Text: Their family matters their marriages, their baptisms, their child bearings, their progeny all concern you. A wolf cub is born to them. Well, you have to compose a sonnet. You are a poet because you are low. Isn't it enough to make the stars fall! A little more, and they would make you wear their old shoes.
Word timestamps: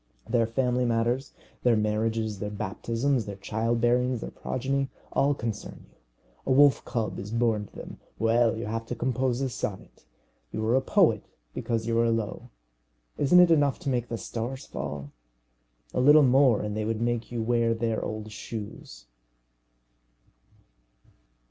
Their 0.27 0.47
family 0.47 0.83
matters 0.83 1.31
their 1.61 1.75
marriages, 1.75 2.39
their 2.39 2.49
baptisms, 2.49 3.25
their 3.25 3.35
child 3.35 3.79
bearings, 3.81 4.21
their 4.21 4.31
progeny 4.31 4.89
all 5.11 5.35
concern 5.35 5.85
you. 5.91 5.95
A 6.47 6.51
wolf 6.51 6.83
cub 6.85 7.19
is 7.19 7.29
born 7.29 7.67
to 7.67 7.75
them. 7.75 7.99
Well, 8.17 8.57
you 8.57 8.65
have 8.65 8.87
to 8.87 8.95
compose 8.95 9.41
a 9.41 9.49
sonnet. 9.49 10.05
You 10.51 10.65
are 10.65 10.75
a 10.75 10.81
poet 10.81 11.21
because 11.53 11.85
you 11.85 11.99
are 11.99 12.09
low. 12.09 12.49
Isn't 13.19 13.41
it 13.41 13.51
enough 13.51 13.77
to 13.81 13.89
make 13.89 14.07
the 14.07 14.17
stars 14.17 14.65
fall! 14.65 15.11
A 15.93 15.99
little 16.01 16.23
more, 16.23 16.63
and 16.63 16.75
they 16.75 16.83
would 16.83 16.99
make 16.99 17.31
you 17.31 17.43
wear 17.43 17.75
their 17.75 18.03
old 18.03 18.31
shoes. 18.31 19.05